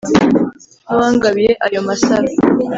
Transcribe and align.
n'uwangabiye 0.87 1.51
ayo 1.65 1.79
masaro 1.87 2.29